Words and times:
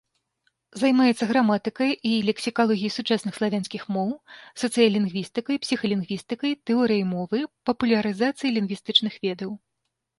Займаецца 0.83 1.23
граматыкай 1.31 1.91
і 2.11 2.13
лексікалогіяй 2.29 2.93
сучасных 2.97 3.33
славянскіх 3.39 3.85
моў, 3.99 4.09
сацыялінгвістыкай, 4.65 5.55
псіхалінгвістыкай, 5.69 6.51
тэорыяй 6.71 7.05
мовы, 7.15 7.37
папулярызацыяй 7.71 8.51
лінгвістычных 8.61 9.13
ведаў. 9.27 9.51